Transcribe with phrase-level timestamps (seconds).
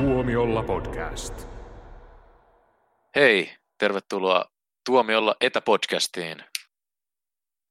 [0.00, 1.48] Tuomiolla podcast.
[3.16, 4.44] Hei, tervetuloa
[4.86, 6.44] Tuomiolla etäpodcastiin.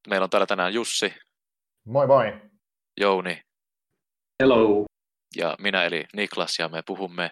[0.08, 1.14] Meillä on täällä tänään Jussi,
[1.86, 2.32] Moi moi.
[3.00, 3.40] Jouni
[4.42, 4.84] Hello.
[5.36, 7.30] ja minä eli Niklas ja me puhumme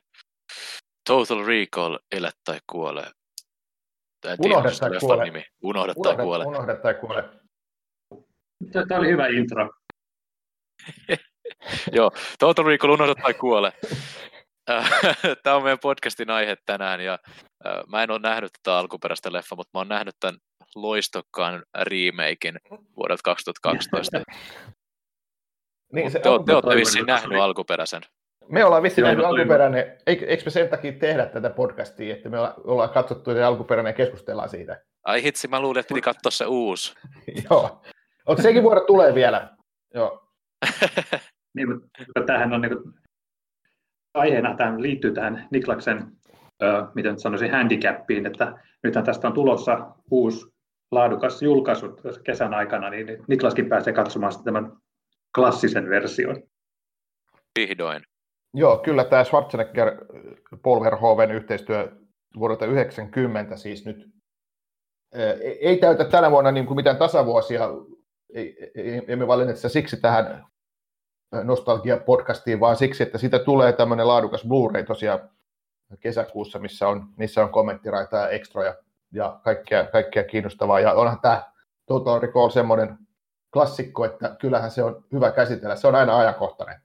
[1.08, 3.02] Total Recall, Elä tai kuole.
[3.02, 5.24] En tiedä, Unohda tai kuole.
[5.24, 5.44] Nimi.
[5.62, 6.44] Unohda tai Unohda, kuole.
[6.44, 7.22] unohda tai kuole.
[8.88, 9.70] Tämä oli hyvä intro.
[11.96, 13.72] Joo, Total Recall, unohda tai kuole.
[15.42, 17.18] Tämä on meidän podcastin aihe tänään ja
[17.66, 20.38] äh, mä en ole nähnyt tätä alkuperäistä leffa, mutta mä oon nähnyt tämän
[20.74, 22.58] loistokkaan remakein
[22.96, 24.20] vuodelta 2012.
[25.92, 28.02] Niin, se te, te olette vissiin oli- nähnyt alkuperäisen.
[28.48, 32.38] me ollaan vissiin nähnyt alkuperäinen, eikö, eikö me sen takia tehdä tätä podcastia, että me
[32.38, 34.80] olla- ollaan katsottu se alkuperäinen ja keskustellaan siitä.
[35.04, 36.94] Ai hitsi, mä luulin, että piti katsoa se uusi.
[37.50, 37.82] Joo.
[38.26, 39.56] Onko sekin vuoro tulee vielä?
[39.94, 40.28] Joo.
[41.56, 41.90] Niin, mutta
[42.26, 42.94] tämähän on niin kuin,
[44.14, 46.06] aiheena, tähän liittyy tähän Niklaksen,
[46.62, 50.46] ö, miten nyt sanoisin, handicappiin, että nythän tästä on tulossa uusi
[50.92, 54.72] laadukas julkaisu kesän aikana, niin Niklaskin pääsee katsomaan tämän
[55.34, 56.42] klassisen version.
[57.58, 58.02] Vihdoin.
[58.54, 59.92] Joo, kyllä tämä Schwarzenegger
[60.62, 61.92] Paul Verhoeven yhteistyö
[62.38, 64.08] vuodelta 90 siis nyt
[65.14, 67.68] ei- ei täytä tänä vuonna niin kuin mitään tasavuosia,
[68.34, 70.44] ei, ei, emme valinneet sitä siksi tähän
[71.42, 75.20] nostalgia-podcastiin, vaan siksi, että siitä tulee tämmöinen laadukas Blu-ray tosiaan
[76.00, 78.74] kesäkuussa, missä on, missä on kommenttiraita ja ekstroja
[79.12, 80.80] ja kaikkea, kaikkea kiinnostavaa.
[80.80, 81.42] Ja onhan tämä
[81.86, 82.98] Total Recall semmoinen
[83.52, 85.76] klassikko, että kyllähän se on hyvä käsitellä.
[85.76, 86.80] Se on aina ajankohtainen.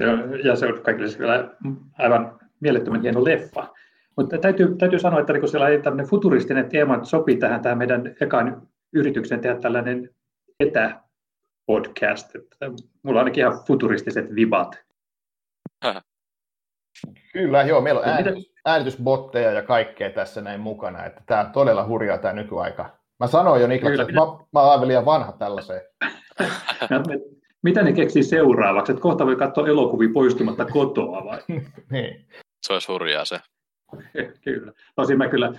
[0.00, 0.08] Ja,
[0.44, 1.50] ja se on kaikille kyllä
[1.98, 3.68] aivan mielettömän hieno leffa.
[4.16, 8.68] Mutta täytyy, täytyy sanoa, että niin sellainen tämmöinen futuristinen teema sopii tähän, tähän meidän ekan
[8.92, 10.10] yrityksen tehdä tällainen
[11.68, 12.36] etäpodcast.
[12.36, 12.66] Että
[13.02, 14.78] mulla on ainakin ihan futuristiset vibat.
[17.32, 21.86] Kyllä, joo, meillä on äänitys, äänitysbotteja ja kaikkea tässä näin mukana, että tämä on todella
[21.86, 22.98] hurjaa tämä nykyaika.
[23.20, 24.20] Mä sanoin jo Niklas, Kyllä, että mä,
[24.52, 25.80] mä aivan liian vanha tällaiseen.
[26.90, 28.92] Me- Mitä ne keksii seuraavaksi?
[28.92, 31.38] Että kohta voi katsoa elokuvia poistumatta kotoa vai?
[31.92, 32.26] niin.
[32.62, 33.40] Se olisi hurjaa se.
[34.44, 34.72] kyllä.
[34.96, 35.52] Tosin mä kyllä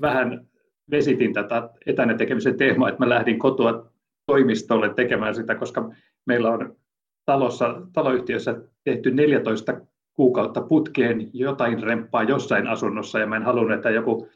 [0.00, 0.46] vähän
[0.90, 3.86] vesitin tätä etänä tekemisen teemaa, että mä lähdin kotoa
[4.26, 5.90] toimistolle tekemään sitä, koska
[6.26, 6.76] meillä on
[7.24, 9.80] talossa, taloyhtiössä tehty 14
[10.14, 14.28] kuukautta putkeen jotain remppaa jossain asunnossa, ja mä en halunnut, että joku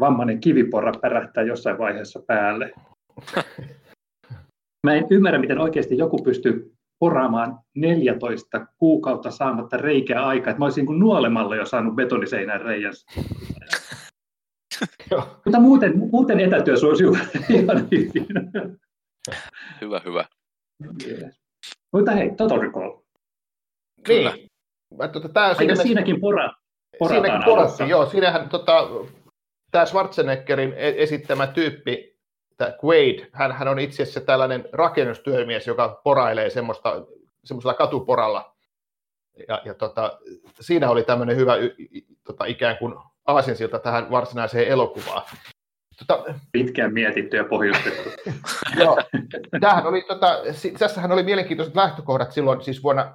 [0.00, 2.72] vammainen kiviporra pärähtää jossain vaiheessa päälle.
[4.86, 10.54] Mä en ymmärrä, miten oikeasti joku pystyy poraamaan 14 kuukautta saamatta reikää aikaa.
[10.58, 12.92] Mä olisin kuin nuolemalla jo saanut betoniseinän reijän.
[15.44, 17.04] Mutta muuten, muuten etätyö suosi
[17.48, 18.26] ihan hyvin.
[19.80, 20.24] Hyvä, hyvä.
[21.92, 22.92] Mutta hei, Total Recall.
[24.02, 24.32] Kyllä.
[24.32, 24.46] Niin.
[24.98, 26.50] Mä, tota, tää, Eikö siinä, siinäkin pora,
[26.98, 28.06] porataan siinäkin porattiin, joo.
[28.06, 28.88] Siinähän tota,
[29.70, 32.18] tämä Schwarzeneggerin e- esittämä tyyppi,
[32.56, 37.06] tämä Quaid, hän, hän on itse asiassa tällainen rakennustyömies, joka porailee semmoista,
[37.44, 38.56] semmoisella katuporalla.
[39.48, 40.18] Ja, ja tota,
[40.60, 42.94] siinä oli tämmöinen hyvä y, y, tota, ikään kuin
[43.26, 45.22] aasinsilta tähän varsinaiseen elokuvaan.
[46.06, 48.10] Tota, Pitkään mietitty ja pohjustettu.
[48.80, 48.98] Joo.
[49.60, 50.38] Tämähän oli, tota,
[50.78, 53.14] tässähän oli mielenkiintoiset lähtökohdat silloin, siis vuonna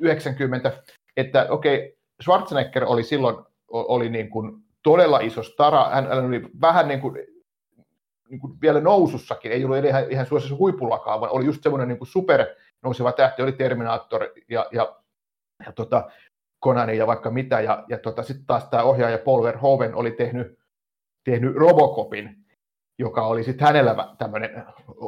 [0.00, 0.72] 90,
[1.16, 3.36] että okei, Schwarzenegger oli silloin
[3.70, 7.14] oli niin kuin todella iso stara, hän, hän oli vähän niin kuin,
[8.28, 11.98] niin kuin vielä nousussakin, ei ollut ihan, ihan suosissa huipullakaan, vaan oli just semmoinen niin
[11.98, 12.46] kuin super
[12.82, 14.96] nouseva tähti, oli Terminator ja, ja,
[15.66, 16.10] ja tota,
[16.58, 20.58] Konani ja vaikka mitä, ja, ja tota, sitten taas tämä ohjaaja Paul Verhoeven oli tehnyt,
[21.24, 22.36] tehnyt Robocopin,
[22.98, 24.64] joka oli sitten hänellä tämmöinen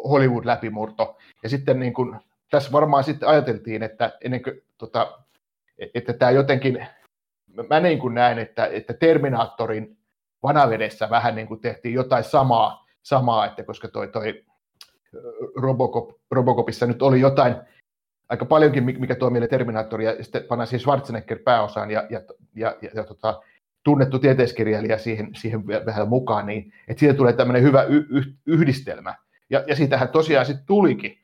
[0.09, 1.19] Hollywood-läpimurto.
[1.43, 5.19] Ja sitten niin kun, tässä varmaan sitten ajateltiin, että ennen kuin, tota,
[5.95, 6.87] että tämä jotenkin,
[7.69, 9.97] mä niin kuin näen, että, että Terminaattorin
[10.43, 14.45] vanavedessä vähän niin kuin tehtiin jotain samaa, samaa että koska toi, toi
[15.57, 17.55] Robocop, Robocopissa nyt oli jotain
[18.29, 22.21] aika paljonkin, mikä tuo meille Terminaattori, ja sitten pannaan siihen Schwarzenegger pääosaan ja, ja,
[22.55, 23.43] ja, ja, ja tota,
[23.85, 29.15] tunnettu tieteiskirjailija siihen, siihen vähän mukaan, niin että siitä tulee tämmöinen hyvä y- y- yhdistelmä.
[29.51, 31.19] Ja, ja siitähän tosiaan sitten tulikin.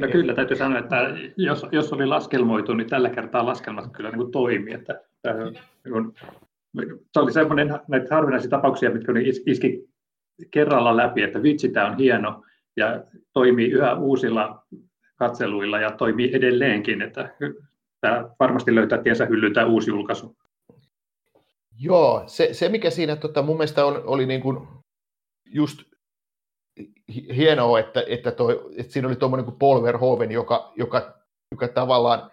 [0.00, 0.96] No kyllä, täytyy sanoa, että
[1.36, 4.72] jos, jos oli laskelmoitu, niin tällä kertaa laskelmat kyllä niin kuin toimi.
[4.72, 6.14] Että, äh, kun,
[7.12, 9.12] se oli semmoinen näitä harvinaisia tapauksia, mitkä
[9.46, 9.88] iski
[10.50, 12.42] kerralla läpi, että vitsi, tämä on hieno
[12.76, 14.66] ja toimii yhä uusilla
[15.16, 17.34] katseluilla ja toimii edelleenkin, että
[18.00, 20.36] tämä varmasti löytää tiensä hyllyyn tämä uusi julkaisu.
[21.78, 24.68] Joo, se, se mikä siinä tota, mun mielestä on, oli niin kuin
[25.44, 25.82] just
[27.14, 31.14] hi- hienoa, että, että, toi, että siinä oli tuommoinen kuin Paul Verhoeven, joka, joka,
[31.52, 32.30] joka tavallaan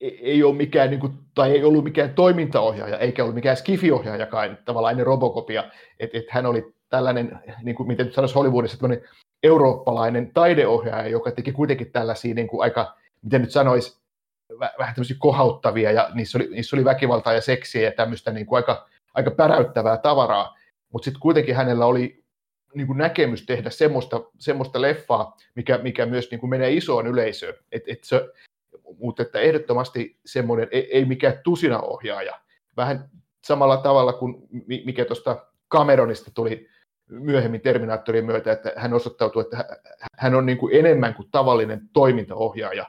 [0.00, 4.92] ei ole mikään, niin kuin, tai ei ollut mikään toimintaohjaaja, eikä ollut mikään skifiohjaajakaan tavallaan
[4.92, 5.64] ennen Robocopia,
[6.00, 9.08] että et hän oli tällainen, niin kuin, miten nyt sanoisi Hollywoodissa, tämmöinen
[9.42, 14.03] eurooppalainen taideohjaaja, joka teki kuitenkin tällaisia niin kuin aika, miten nyt sanoisi,
[14.78, 18.56] vähän tämmöisiä kohauttavia, ja niissä oli, niissä oli väkivaltaa ja seksiä ja tämmöistä niin kuin
[18.56, 20.56] aika, aika päräyttävää tavaraa,
[20.92, 22.24] mutta sitten kuitenkin hänellä oli
[22.74, 27.54] niin kuin näkemys tehdä semmoista, semmoista leffaa, mikä, mikä myös niin kuin menee isoon yleisöön.
[27.72, 28.28] Et, et se,
[28.98, 32.40] mutta että ehdottomasti semmoinen, ei, ei mikään tusinaohjaaja.
[32.76, 33.10] Vähän
[33.44, 36.68] samalla tavalla kuin mikä tuosta Cameronista tuli
[37.08, 39.78] myöhemmin Terminaattorin myötä, että hän osoittautui, että
[40.18, 42.86] hän on niin kuin enemmän kuin tavallinen toimintaohjaaja.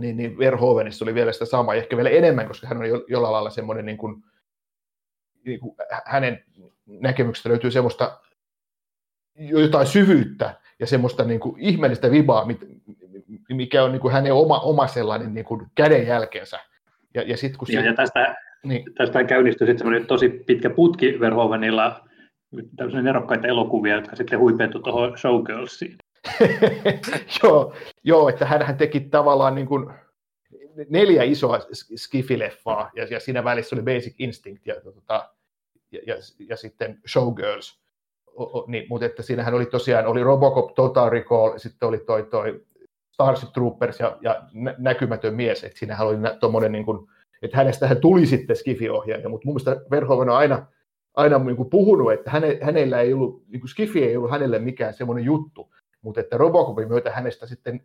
[0.00, 3.50] Niin, niin Verhoevenissa oli vielä sitä samaa, ehkä vielä enemmän, koska hän on jollain lailla
[3.50, 4.24] semmoinen, niin kuin,
[5.44, 6.44] niin kuin hänen
[6.86, 8.20] näkemyksestä löytyy semmoista
[9.38, 12.46] jotain syvyyttä ja semmoista niin kuin ihmeellistä vibaa,
[13.48, 16.58] mikä on niin kuin hänen oma, oma sellainen niin kuin kädenjälkensä.
[17.14, 18.84] Ja, ja, sit, kun ja, se, ja tästä, niin.
[18.94, 22.08] tästä käynnistyi sitten semmoinen tosi pitkä putki Verhoevenilla,
[22.76, 25.96] tämmöisiä nerokkaita elokuvia, jotka sitten huipentui tuohon Showgirlsiin.
[27.42, 27.74] joo,
[28.04, 29.90] joo, että hän teki tavallaan niin kuin
[30.88, 31.58] neljä isoa
[31.96, 35.30] skifileffaa, ja, ja siinä välissä oli Basic Instinct ja, tota,
[35.92, 36.16] ja, ja,
[36.48, 37.80] ja sitten Showgirls.
[38.26, 42.22] O, o, niin, mutta että siinähän oli tosiaan oli Robocop, Total Recall, sitten oli toi,
[42.30, 42.64] toi
[43.10, 44.42] Starship Troopers ja, ja
[44.78, 46.86] näkymätön mies, että siinähän oli tuommoinen, niin
[47.42, 50.66] että hänestähän tuli sitten Skifi-ohjaaja, mutta mun mielestä Verhoeven on aina,
[51.14, 54.58] aina niin kuin puhunut, että häne, hänellä ei ollut, niin kuin Skifi ei ollut hänelle
[54.58, 57.80] mikään semmoinen juttu, mutta että Robocopin myötä hänestä sitten,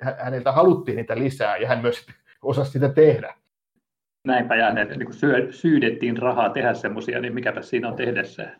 [0.00, 2.06] häneltä haluttiin niitä lisää ja hän myös
[2.42, 3.34] osasi sitä tehdä.
[4.24, 8.56] Näinpä ja ne niin syö, syydettiin rahaa tehdä semmoisia, niin mikäpä siinä on tehdessä.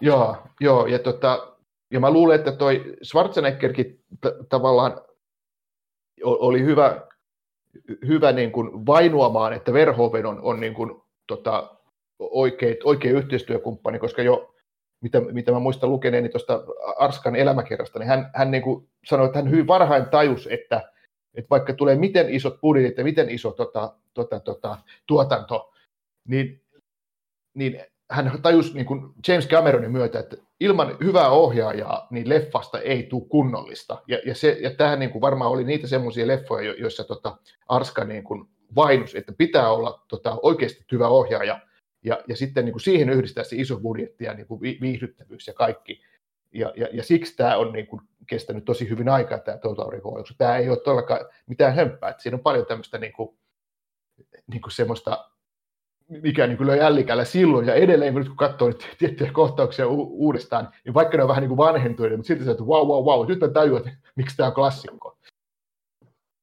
[0.00, 1.56] Joo, joo ja, tota,
[1.90, 5.00] ja mä luulen, että toi Schwarzeneggerkin t- tavallaan
[6.24, 7.06] oli hyvä,
[8.06, 11.78] hyvä niin kuin vainuamaan, että Verhoeven on, on niin kuin, tota,
[12.18, 14.54] oikein, oikein yhteistyökumppani, koska jo
[15.00, 16.64] mitä, mitä mä muistan lukeneeni tuosta
[16.98, 20.92] Arskan elämäkerrasta, niin hän, hän niin kuin sanoi, että hän hyvin varhain tajus, että,
[21.34, 25.72] että vaikka tulee miten isot budjetit ja miten iso tota, tota, tota, tuotanto,
[26.28, 26.62] niin,
[27.54, 27.80] niin
[28.10, 33.28] hän tajusi niin kuin James Cameronin myötä, että ilman hyvää ohjaajaa niin leffasta ei tule
[33.28, 34.02] kunnollista.
[34.06, 37.36] Ja, ja, se, ja tähän niin kuin varmaan oli niitä semmoisia leffoja, joissa tota
[37.68, 41.60] Arska niin kuin vainus, että pitää olla tota, oikeasti hyvä ohjaaja,
[42.04, 45.54] ja, ja sitten niin kuin siihen yhdistää se iso budjetti ja niin kuin viihdyttävyys ja
[45.54, 46.02] kaikki.
[46.52, 50.22] Ja, ja, ja siksi tämä on niin kuin kestänyt tosi hyvin aikaa, tämä Total Recall,
[50.38, 53.38] tämä ei ole todellakaan mitään hömppää, että siinä on paljon tämmöistä niin kuin,
[54.46, 55.30] niin kuin semmoista
[56.08, 60.68] mikä niin löi jällikällä silloin, ja edelleen kun nyt kun katsoo tiettyjä kohtauksia u- uudestaan,
[60.84, 63.28] niin vaikka ne on vähän niin kuin vanhentuneet, mutta silti se, että wow, wow, wow,
[63.28, 65.18] nyt mä tajuan, että miksi tämä on klassikko.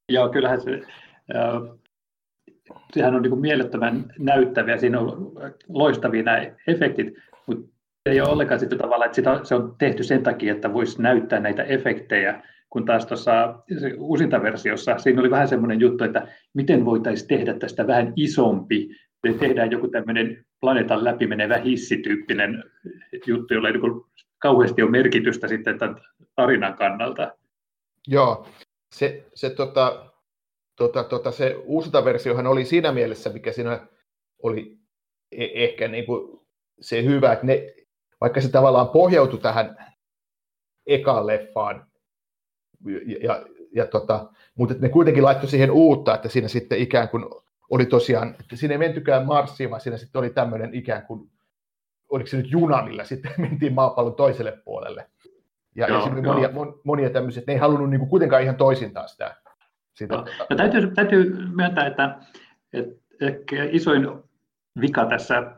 [0.08, 0.70] Joo, kyllähän se,
[1.34, 1.78] äh,
[2.92, 5.32] sehän on niin kuin mielettömän näyttäviä, siinä on
[5.68, 7.14] loistavia nämä efektit,
[7.46, 7.68] mutta
[8.06, 11.40] ei ole ollenkaan sitten tavalla, että sitä, se on tehty sen takia, että voisi näyttää
[11.40, 13.62] näitä efektejä, kun taas tuossa
[13.98, 18.88] uusinta versiossa siinä oli vähän semmoinen juttu, että miten voitaisiin tehdä tästä vähän isompi,
[19.38, 22.64] tehdään joku tämmöinen planeetan läpi menevä hissityyppinen
[23.26, 24.02] juttu, jolla ei niin
[24.38, 25.96] kauheasti ole merkitystä sitten tämän
[26.34, 27.32] tarinan kannalta.
[28.08, 28.46] Joo,
[28.94, 30.05] se, se, tota,
[30.76, 31.56] tota, tota, se
[32.04, 33.86] versiohan oli siinä mielessä, mikä siinä
[34.42, 34.78] oli
[35.32, 36.40] e- ehkä niin kuin
[36.80, 37.74] se hyvä, että ne,
[38.20, 39.76] vaikka se tavallaan pohjautui tähän
[40.86, 41.86] ekaan leffaan,
[42.84, 47.24] ja, ja, ja tota, mutta ne kuitenkin laittoi siihen uutta, että siinä sitten ikään kuin
[47.70, 51.30] oli tosiaan, että siinä ei mentykään Marsiin, vaan siinä sitten oli tämmöinen ikään kuin,
[52.08, 55.10] oliko se nyt juna, millä sitten mentiin maapallon toiselle puolelle.
[55.74, 56.50] Ja, joo, ja siinä oli monia,
[56.84, 59.36] monia tämmöisiä, että ne ei halunnut niin kuin kuitenkaan ihan toisintaan sitä.
[59.98, 62.18] Sitä no, no, täytyy, täytyy myöntää, että,
[62.72, 64.08] että ehkä isoin
[64.80, 65.52] vika tässä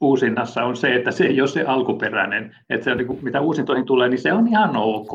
[0.00, 2.56] uusinnassa on se, että se ei ole se alkuperäinen.
[2.70, 5.10] Että se, niin kuin, mitä uusintoihin tulee, niin se on ihan ok.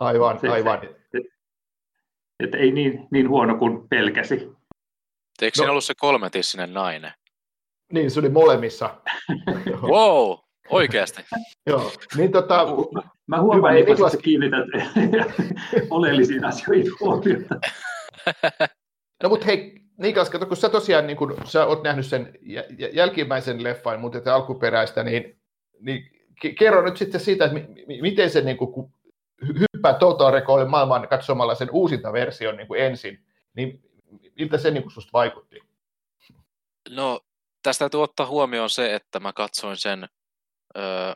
[0.00, 0.80] Aivan, se, aivan.
[0.80, 1.34] Se, että,
[2.40, 4.34] että ei niin, niin huono kuin pelkäsi.
[4.34, 4.54] Eikö
[5.42, 5.50] no.
[5.54, 7.12] siinä ollut se kolmetissinen nainen?
[7.92, 9.00] Niin, se oli molemmissa.
[9.92, 11.22] wow, oikeasti.
[11.66, 12.66] Joo, niin tota...
[13.26, 14.16] Mä huomaan, että Niklas...
[14.16, 14.66] kiinnität
[15.90, 17.54] oleellisiin asioihin huomiota.
[19.22, 22.38] no mutta hei, Niklas, kato, kun sä tosiaan niin kun sä oot nähnyt sen
[22.92, 25.38] jälkimmäisen leffan, mutta että alkuperäistä, niin,
[25.80, 26.10] niin
[26.58, 27.58] kerro nyt sitten siitä, että
[28.00, 28.92] miten se niin kun
[29.58, 33.82] hyppää Total Recallin maailman katsomalla sen uusinta version niin kuin ensin, niin
[34.38, 35.60] miltä se niin susta vaikutti?
[36.90, 37.20] No,
[37.62, 40.08] tästä täytyy ottaa huomioon se, että mä katsoin sen
[40.76, 41.14] öö,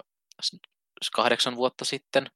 [1.14, 2.26] kahdeksan vuotta sitten.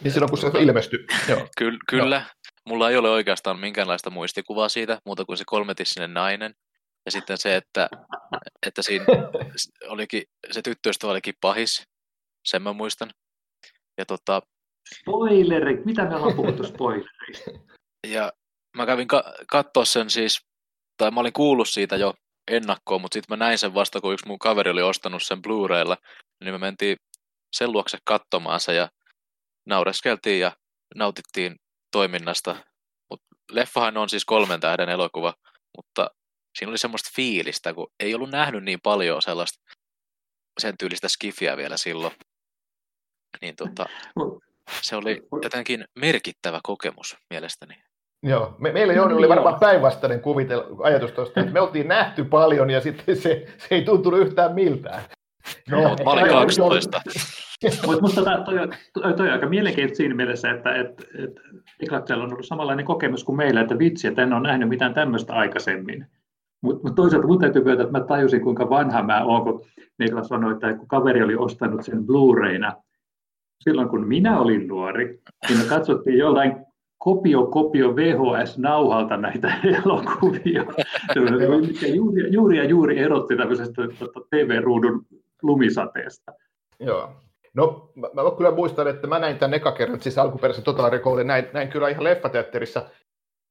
[0.00, 0.98] Niin silloin, kun se ilmestyi.
[1.28, 1.48] Joo.
[1.58, 2.26] Ky- kyllä,
[2.66, 6.54] mulla ei ole oikeastaan minkäänlaista muistikuvaa siitä, muuta kuin se kolmetissinen nainen.
[7.06, 7.88] Ja sitten se, että,
[8.66, 9.04] että siinä
[9.88, 11.82] olikin, se tyttöystävä olikin pahis,
[12.44, 13.10] sen mä muistan.
[13.98, 14.42] Ja tota,
[15.00, 17.50] Spoileri, mitä me ollaan puhuttu spoilerista?
[18.06, 18.32] Ja
[18.76, 20.40] mä kävin ka- katsoa sen siis,
[20.96, 22.14] tai mä olin kuullut siitä jo
[22.48, 25.96] ennakkoon, mutta sitten mä näin sen vasta, kun yksi mun kaveri oli ostanut sen Blu-raylla,
[26.44, 26.96] niin me mentiin
[27.56, 28.88] sen luokse katsomaan se ja
[29.66, 30.52] naureskeltiin ja
[30.94, 31.56] nautittiin
[31.92, 32.56] toiminnasta.
[33.10, 35.34] Mut leffahan on siis kolmen tähden elokuva,
[35.76, 36.10] mutta
[36.58, 39.58] siinä oli semmoista fiilistä, kun ei ollut nähnyt niin paljon sellaista
[40.60, 42.14] sen tyylistä skifiä vielä silloin.
[43.40, 43.86] Niin tota,
[44.82, 47.87] se oli jotenkin merkittävä kokemus mielestäni.
[48.22, 52.70] Joo, me, meillä Jouni oli varmaan päinvastainen kuvitel, ajatus tuosta, että me oltiin nähty paljon
[52.70, 55.02] ja sitten se, se ei tuntunut yhtään miltään.
[55.70, 57.00] No, no mä olin 12.
[57.86, 61.40] Mutta minusta toi, toi, toi on aika mielenkiintoista siinä mielessä, että et, et
[61.80, 65.34] Niklaksella on ollut samanlainen kokemus kuin meillä, että vitsi, että en ole nähnyt mitään tämmöistä
[65.34, 66.06] aikaisemmin.
[66.62, 69.64] Mutta mut toisaalta minun täytyy myöntää, että mä tajusin, kuinka vanha mä oon, kun
[69.98, 72.72] Niklas sanoi, että kun kaveri oli ostanut sen Blu-rayna,
[73.64, 76.67] silloin kun minä olin nuori, niin me katsottiin jollain
[76.98, 79.52] kopio, kopio VHS-nauhalta näitä
[79.84, 80.64] elokuvia,
[81.66, 83.82] mikä juuri, juuri ja juuri erotti tämmöisestä
[84.30, 85.06] TV-ruudun
[85.42, 86.32] lumisateesta.
[86.80, 87.10] Joo.
[87.54, 91.26] No, mä, mä kyllä muistan, että mä näin tämän eka kerran, siis alkuperäisen Total Recallin,
[91.26, 92.90] näin, näin kyllä ihan leffateatterissa,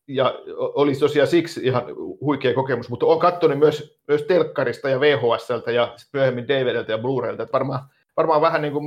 [0.08, 1.84] ja oli tosiaan siksi ihan
[2.22, 7.44] huikea kokemus, mutta olen katsonut myös, myös telkkarista ja VHSltä ja myöhemmin DVDltä ja Blu-raylta,
[7.44, 7.80] että varmaan,
[8.18, 8.86] varmaan vähän niin kuin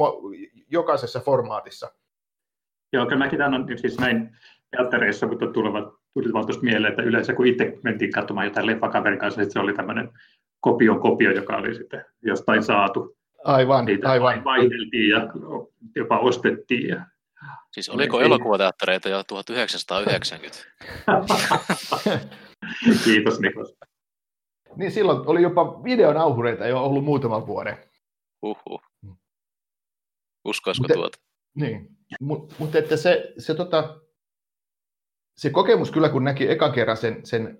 [0.70, 1.92] jokaisessa formaatissa.
[2.92, 4.36] Joo, kyllä mäkin tämän on siis näin
[4.70, 9.18] teattereissa, mutta tulevat, tuli vaan tuosta mieleen, että yleensä kun itse mentiin katsomaan jotain leffakaverin
[9.18, 10.10] kanssa, niin se oli tämmöinen
[10.60, 13.16] kopion kopio, joka oli sitten jostain saatu.
[13.44, 14.44] Aivan, Niitä aivan.
[14.44, 15.28] Vaihdeltiin ja
[15.96, 16.88] jopa ostettiin.
[16.88, 17.06] Ja...
[17.72, 20.58] Siis oliko elokuvateattereita jo 1990?
[23.04, 23.74] Kiitos Niklas.
[24.76, 27.76] Niin silloin oli jopa videonauhureita jo ollut muutaman vuoden.
[28.42, 28.82] Uhuh.
[30.44, 31.18] Uskoisiko Mut, tuota?
[31.54, 34.00] Niin, mutta mut että se, se, tota,
[35.36, 37.58] se kokemus kyllä, kun näki eka kerran sen, sen,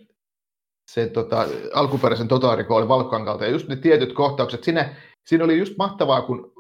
[0.90, 4.94] sen tota, alkuperäisen totaarikoolin valkokankalta ja just ne tietyt kohtaukset, siinä,
[5.26, 6.52] siinä oli just mahtavaa, kun,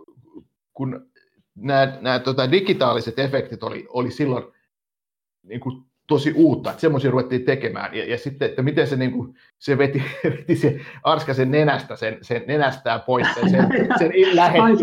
[0.72, 1.10] kun
[1.54, 4.44] nämä, nämä tota, digitaaliset efektit oli, oli silloin
[5.42, 7.94] niin kuin, tosi uutta, että semmoisia ruvettiin tekemään.
[7.94, 11.96] Ja, ja sitten, että miten se, niin kuin, se veti, veti se Arska sen nenästä,
[11.96, 13.68] sen, sen nenästään pois, sen, sen,
[13.98, 14.82] sen lähetti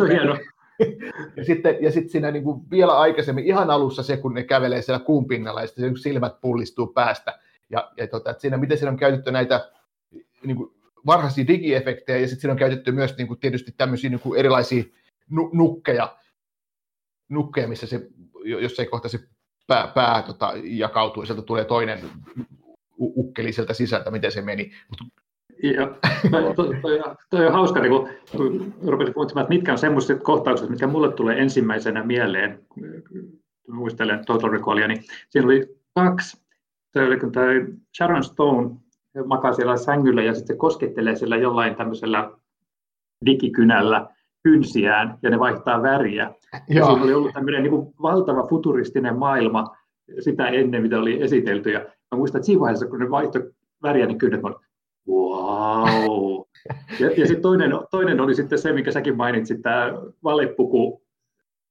[1.38, 4.81] ja sitten, ja sitten siinä niin kuin vielä aikaisemmin, ihan alussa se, kun ne kävelee
[4.81, 7.39] siellä kuun pinnalla ja sitten silmät pullistuu päästä.
[7.69, 9.72] Ja, ja tota, että siinä, miten siinä on käytetty näitä
[10.43, 10.72] niin kuin
[11.05, 14.84] varhaisia digiefektejä ja sitten siinä on käytetty myös niin kuin tietysti tämmöisiä niin kuin erilaisia
[15.29, 16.17] nu- nukkeja,
[17.29, 18.07] nukkeja, missä se,
[18.46, 19.19] jos ei kohta se
[19.67, 22.00] pää, pää tota, jakautuu ja sieltä tulee toinen
[23.00, 24.72] ukkeli sieltä sisältä, miten se meni.
[24.89, 25.24] Mutta
[25.63, 25.91] ja
[26.55, 30.69] toi, toi, toi on hauska, niin kun, kun rupesin puhumaan, että mitkä on semmoiset kohtaukset,
[30.69, 32.59] mitkä mulle tulee ensimmäisenä mieleen,
[33.67, 36.47] muistelen Total Recallia, niin siinä oli kaksi.
[36.93, 37.47] Se oli, kun tämä
[37.97, 38.69] Sharon Stone
[39.25, 42.31] makaa siellä sängyllä ja sitten koskettelee sillä jollain tämmöisellä
[43.25, 44.07] digikynällä
[44.43, 46.33] kynsiään ja ne vaihtaa väriä.
[46.53, 49.75] Ja siinä oli ollut tämmöinen niin kuin valtava futuristinen maailma
[50.19, 51.71] sitä ennen, mitä oli esitelty.
[51.71, 53.51] Ja mä muistan, että siinä vaiheessa, kun ne vaihtoi
[53.83, 54.41] väriä, niin kynnet
[55.48, 56.42] Wow.
[57.00, 61.01] Ja, ja sitten toinen, toinen oli sitten se, mikä säkin mainitsit, tämä valepuku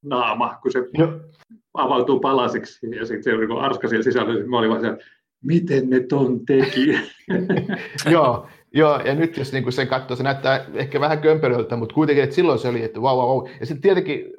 [0.03, 1.11] naama, kun se Joo.
[1.73, 4.97] avautuu palasiksi ja sitten se oli niin arska siellä sisällä, niin mä olin vaan siellä,
[5.43, 6.99] miten ne ton teki.
[8.11, 12.23] Joo, Joo, ja nyt jos niinku sen katsoo, se näyttää ehkä vähän kömpelöltä, mutta kuitenkin,
[12.23, 13.49] että silloin se oli, että wow, wow, wow.
[13.59, 14.33] Ja sitten tietenkin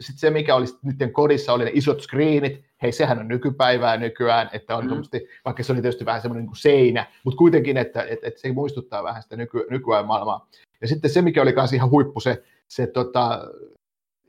[0.00, 4.50] sit se, mikä oli nyt kodissa, oli ne isot screenit, hei sehän on nykypäivää nykyään,
[4.52, 5.02] että on mm.
[5.44, 8.52] vaikka se oli tietysti vähän semmoinen niin kuin seinä, mutta kuitenkin, että, että, että se
[8.52, 10.48] muistuttaa vähän sitä nyky, nykyään maailmaa.
[10.80, 13.48] Ja sitten se, mikä oli kanssa ihan huippu, se, se tota,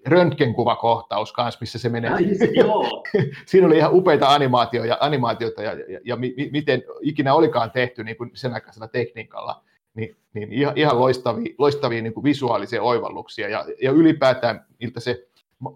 [0.07, 2.11] röntgenkuvakohtaus kanssa, missä se menee.
[2.11, 3.03] Ai, joo.
[3.45, 8.17] Siinä oli ihan upeita animaatioita, animaatioita ja, ja, ja mi, miten ikinä olikaan tehty niin
[8.17, 13.65] kuin sen aikaisella tekniikalla, niin, niin ihan, ihan loistavia, loistavia niin kuin visuaalisia oivalluksia ja,
[13.81, 15.27] ja ylipäätään miltä se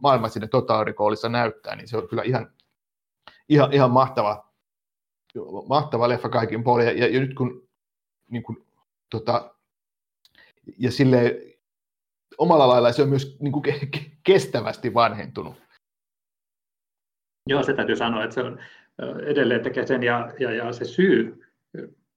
[0.02, 2.52] maailma sinne Total Recallissa näyttää, niin se on kyllä ihan,
[3.50, 4.54] ihan, ihan mahtava,
[5.70, 6.86] mahtava leffa kaikin puolin.
[6.86, 7.68] Ja, ja nyt kun,
[8.30, 8.66] niin kun
[9.10, 9.56] tota,
[10.78, 11.42] ja sille
[12.38, 13.64] omalla lailla se on myös niin kuin
[14.24, 15.56] kestävästi vanhentunut.
[17.50, 18.60] Joo, se täytyy sanoa, että se on
[19.26, 21.44] edelleen tekee sen ja, ja, ja se syy,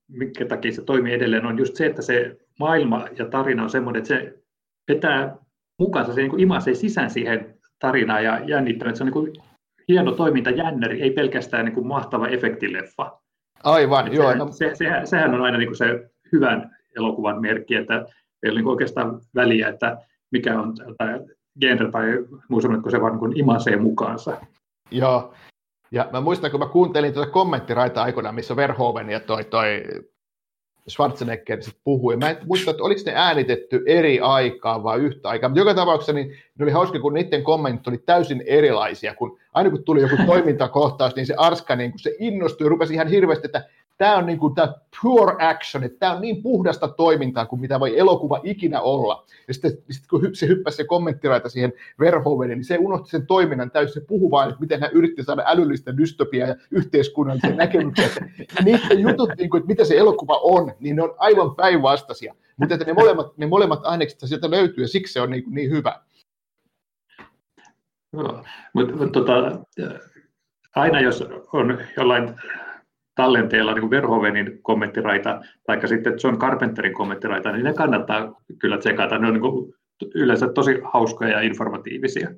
[0.08, 4.02] minkä takia se toimii edelleen, on just se, että se maailma ja tarina on semmoinen,
[4.02, 4.38] että se
[4.88, 5.36] vetää
[5.78, 9.32] mukaansa, se niin kuin imasee sisään siihen tarinaan ja jännittämään, että se on niin kuin
[9.88, 13.18] hieno toimintajännäri, ei pelkästään niin kuin mahtava efektileffa.
[13.64, 14.32] Aivan, joo.
[14.50, 18.06] Se, se, sehän, sehän on aina niin kuin se hyvän elokuvan merkki, että
[18.42, 19.98] ei ole niin oikeastaan väliä, että
[20.30, 21.20] mikä on tai
[21.60, 22.06] genre tai
[22.48, 24.40] muu sellainen, kun se vaan niin imasee mukaansa.
[24.90, 25.34] Joo,
[25.90, 29.82] ja mä muistan, kun mä kuuntelin tuota kommenttiraita aikoina, missä Verhoeven ja toi, toi
[30.88, 32.16] Schwarzenegger sit puhui.
[32.16, 36.12] Mä en muista, että oliko ne äänitetty eri aikaa vai yhtä aikaa, mutta joka tapauksessa
[36.12, 36.28] niin
[36.58, 41.16] ne oli hauska, kun niiden kommentit oli täysin erilaisia, kun aina kun tuli joku toimintakohtaus,
[41.16, 43.64] niin se Arska niin kun se innostui ja rupesi ihan hirveästi, että
[43.98, 47.80] tämä on niin kuin tämä pure action, että tämä on niin puhdasta toimintaa kuin mitä
[47.80, 49.24] voi elokuva ikinä olla.
[49.48, 53.70] Ja sitten, sitten kun se hyppäsi se kommenttiraita siihen Verhoveniin, niin se unohti sen toiminnan
[53.70, 58.10] täysin, se puhui vain, että miten hän yritti saada älyllistä dystopiaa ja yhteiskunnallisen näkemyksen,
[58.40, 62.34] että niiden jutut, niin kuin, että mitä se elokuva on, niin ne on aivan päinvastaisia.
[62.56, 65.70] Mutta että ne molemmat, ne molemmat ainekset sieltä löytyy ja siksi se on niin, niin
[65.70, 66.00] hyvä.
[68.12, 69.58] No, mutta, mutta tota,
[70.74, 72.34] aina jos on jollain
[73.16, 79.18] tallenteella niin Verhoevenin kommenttiraita tai sitten John Carpenterin kommenttiraita, niin ne kannattaa kyllä tsekata.
[79.18, 79.74] Ne on niin
[80.14, 82.30] yleensä tosi hauskoja ja informatiivisia.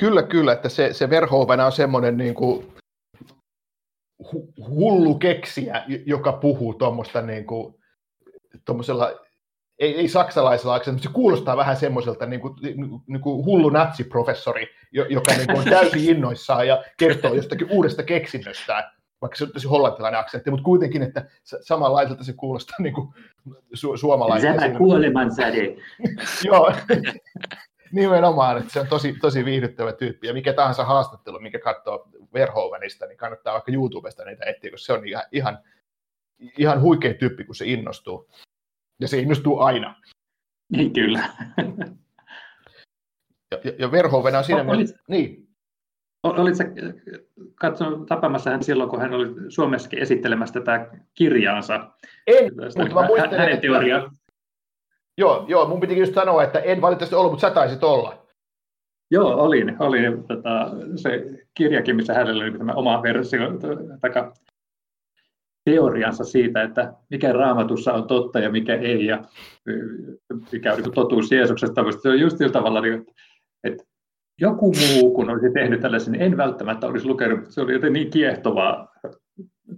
[0.00, 2.66] Kyllä, kyllä, että se, se Verhoeven on semmoinen niin kuin
[4.68, 7.74] hullu keksiä, joka puhuu tuommoista niin kuin,
[9.78, 12.54] ei, ei saksalaisella akselilla, se kuulostaa vähän semmoiselta niin kuin,
[13.06, 18.84] niin kuin hullu natsiprofessori, joka niin kuin on täysin innoissaan ja kertoo jostakin uudesta keksinnöstään
[19.20, 21.26] vaikka se on tosi hollantilainen aksentti, mutta kuitenkin, että
[21.60, 23.14] samanlaiselta se kuulostaa niin kuin
[23.74, 24.56] su- suomalainen.
[24.56, 25.76] Tämä kuolemansäde.
[26.44, 26.72] Joo,
[27.92, 33.06] nimenomaan, että se on tosi, tosi viihdyttävä tyyppi, ja mikä tahansa haastattelu, mikä katsoo Verhoevenista,
[33.06, 35.58] niin kannattaa vaikka YouTubesta niitä etsiä, koska se on ihan, ihan,
[36.58, 38.30] ihan huikea tyyppi, kun se innostuu.
[39.00, 40.00] Ja se innostuu aina.
[40.72, 41.30] Niin, kyllä.
[43.50, 44.96] ja, ja, ja Verhoeven on siinä mielessä...
[45.08, 45.45] Niin.
[46.26, 46.64] Olitko
[47.54, 51.90] katsonut tapaamassa hän silloin, kun hän oli Suomessakin esittelemässä tätä kirjaansa?
[52.26, 54.10] En, mutta mä muistelen, hänen teoriaa.
[55.18, 58.26] Joo, joo, mun pitikin just sanoa, että en valitettavasti ollut, mutta sä taisit olla.
[59.10, 59.76] Joo, olin.
[59.78, 63.40] olin tota, se kirjakin, missä hänellä oli tämä oma versio,
[64.00, 64.32] taka,
[65.66, 69.24] teoriansa siitä, että mikä raamatussa on totta ja mikä ei, ja
[70.52, 71.84] mikä on niin totuus Jeesuksesta.
[72.02, 73.06] Se on just sillä tavalla, niin,
[73.64, 73.84] että
[74.40, 78.10] joku muu, kun olisi tehnyt tällaisen, en välttämättä olisi lukenut, mutta se oli joten niin
[78.10, 78.92] kiehtovaa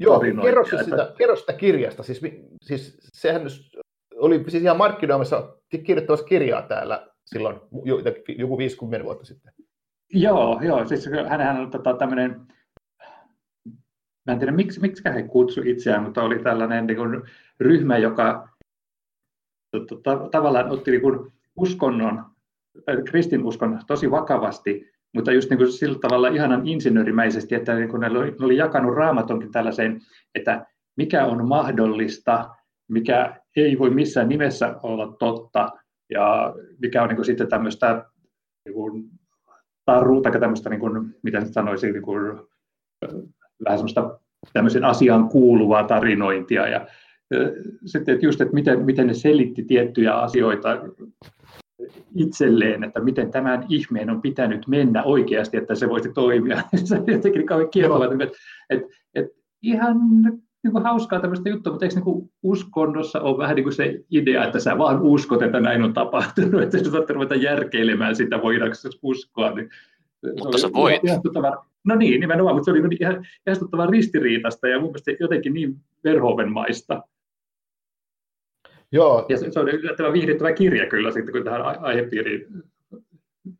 [0.00, 0.82] Joo, kerro, että...
[0.82, 2.02] sitä, kerro sitä kirjasta.
[2.02, 2.20] Siis,
[2.62, 3.42] siis sehän
[4.16, 7.60] oli siis ihan markkinoimassa kirjoittamassa kirjaa täällä silloin
[8.38, 9.52] joku 50 vuotta sitten.
[10.12, 10.86] Joo, joo.
[10.86, 12.46] Siis hänhän on tota, tämmöinen,
[14.26, 17.22] mä en tiedä miksi, miksi hän kutsui itseään, mutta oli tällainen niin kuin,
[17.60, 18.48] ryhmä, joka
[19.70, 22.24] to, to, to, tavallaan otti niin kuin, uskonnon
[23.04, 28.06] kristinuskon tosi vakavasti, mutta just niin kuin sillä tavalla ihanan insinöörimäisesti, että niin kuin ne,
[28.06, 30.00] oli, ne oli jakanut raamatonkin tällaiseen,
[30.34, 32.50] että mikä on mahdollista,
[32.88, 35.70] mikä ei voi missään nimessä olla totta,
[36.10, 38.04] ja mikä on niin sitten tämmöistä
[38.64, 39.04] niin kuin
[39.84, 42.22] taru, tai tämmöistä, niin kuin, miten sanoisin, niin kuin,
[43.64, 44.18] vähän semmoista
[44.52, 46.86] tämmöisen asiaan kuuluvaa tarinointia, ja
[47.84, 50.68] sitten että just, että miten, miten ne selitti tiettyjä asioita
[52.14, 56.62] itselleen, että miten tämän ihmeen on pitänyt mennä oikeasti, että se voisi toimia.
[56.84, 58.38] se on jotenkin kauhean kiehtovaa, että,
[58.70, 59.96] että, että ihan
[60.62, 64.00] niin kuin hauskaa tämmöistä juttua, mutta eikö niin kuin uskonnossa ole vähän niin kuin se
[64.10, 68.42] idea, että sä vaan uskot, että näin on tapahtunut, että sä saatte ruveta järkeilemään sitä,
[68.42, 69.50] voidaanko se uskoa.
[69.50, 69.70] Niin
[70.40, 71.00] mutta sä voit.
[71.84, 77.02] no niin, nimenomaan, mutta se oli ihan ihastuttavan ristiriitasta ja mun mielestä jotenkin niin verhovenmaista.
[78.92, 79.26] Joo.
[79.28, 82.46] Ja se, se on yllättävän viihdyttävä kirja kyllä sitten, kun tähän aihepiiriin,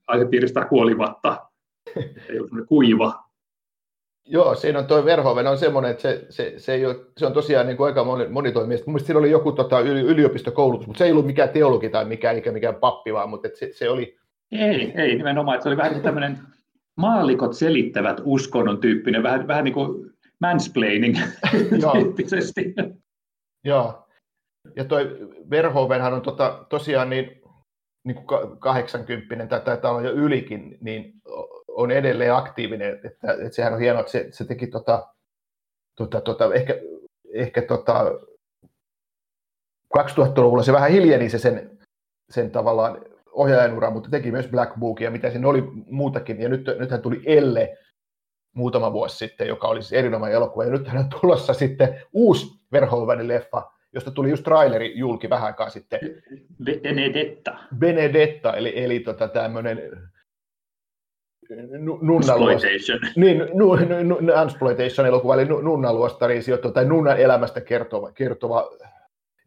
[0.06, 1.48] aihepiiristä huolimatta
[2.28, 3.28] ei ole kuiva.
[4.30, 7.32] Joo, siinä on tuo Verhoeven on semmoinen, että se, se, se, ei ole, se on
[7.32, 8.86] tosiaan niin kuin aika monitoimista.
[8.86, 12.52] Mielestäni siinä oli joku tota, yliopistokoulutus, mutta se ei ollut mikään teologi tai mikään, eikä
[12.52, 14.18] mikään pappi, vaan mutta se, se oli...
[14.52, 15.54] Ei, ei nimenomaan.
[15.54, 16.38] Että se oli vähän niin tämmöinen
[16.96, 20.10] maalikot selittävät uskonnon tyyppinen, vähän, vähän niin kuin
[20.40, 21.18] mansplaining
[21.92, 22.74] tyyppisesti.
[23.64, 24.07] Joo,
[24.76, 25.18] ja toi
[25.50, 27.42] Verhoevenhan on tota, tosiaan niin,
[28.04, 31.12] niin kuin 80 tai taitaa olla jo ylikin, niin
[31.68, 33.00] on edelleen aktiivinen.
[33.04, 35.06] Että, että sehän on hienoa, että se, se teki tota,
[35.96, 36.74] tota, tota, ehkä,
[37.32, 38.04] ehkä tota,
[39.98, 41.78] 2000-luvulla se vähän hiljeni se sen,
[42.30, 46.40] sen tavallaan ohjaajan ura, mutta teki myös Black Bookia, mitä siinä oli muutakin.
[46.40, 47.76] Ja nyt, nythän tuli Elle
[48.54, 50.64] muutama vuosi sitten, joka oli siis erinomainen elokuva.
[50.64, 55.70] Ja nythän on tulossa sitten uusi Verhoevenin leffa, josta tuli just traileri julki vähän aikaa
[55.70, 56.00] sitten.
[56.64, 57.58] Benedetta.
[57.78, 59.78] Benedetta, eli, eli tota tämmöinen
[62.50, 62.98] Exploitation.
[63.16, 68.70] Niin, nu, nu, nu, Unsploitation elokuva, eli nunnaluostariin sijoittuva tai nunnan elämästä kertova, kertova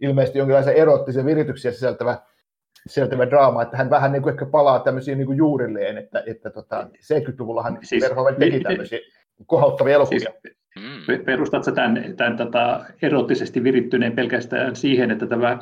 [0.01, 2.17] ilmeisesti jonkinlaisen erottisen virityksiä sisältävä,
[2.87, 6.49] sisältävä draama, että hän vähän niin kuin ehkä palaa tämmöisiin niin kuin juurilleen, että, että
[6.49, 8.99] tota, 70-luvullahan siis, Verhoeven teki tämmöisiä
[9.45, 10.19] kohauttavia elokuvia.
[10.19, 11.25] Siis, mm.
[11.25, 15.59] Perustatko tämän, tämän tota, erottisesti virittyneen pelkästään siihen, että tämä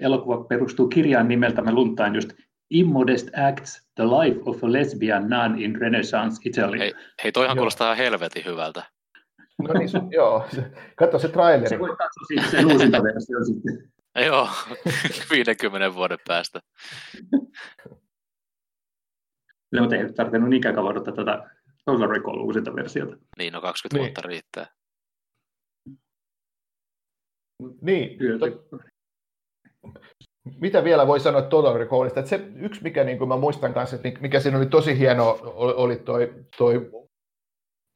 [0.00, 2.32] elokuva perustuu kirjaan nimeltä, mä luntaan just
[2.70, 6.78] Immodest Acts, The Life of a Lesbian Nun in Renaissance Italy.
[6.78, 7.60] Hei, hei toihan joo.
[7.60, 8.82] kuulostaa helvetin hyvältä.
[9.58, 10.46] No niin, joo.
[10.96, 11.68] Katso se traileri.
[11.68, 13.90] Se voi katsoa siitä sen uusinta versio sitten.
[14.26, 14.48] Joo,
[15.30, 16.60] 50 vuoden päästä.
[19.72, 21.50] No, mutta ei tarvinnut niinkään kauan odottaa tätä
[21.92, 23.16] Total Recall uusinta versiota.
[23.38, 24.06] Niin, no 20 niin.
[24.06, 24.66] vuotta riittää.
[27.82, 28.46] Niin, to,
[30.60, 32.20] mitä vielä voi sanoa Total Recallista?
[32.20, 35.38] Että se yksi, mikä niin kuin mä muistan kanssa, että mikä siinä oli tosi hieno,
[35.54, 36.90] oli toi, toi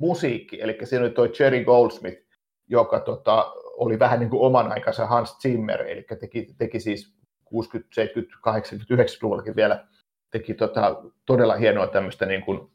[0.01, 2.23] musiikki, eli siinä oli toi Jerry Goldsmith,
[2.69, 7.95] joka tota, oli vähän niin kuin oman aikansa Hans Zimmer, eli teki, teki siis 60,
[7.95, 9.87] 70, 80, 90-luvullakin vielä
[10.31, 12.74] teki tota, todella hienoa tämmöistä niin kuin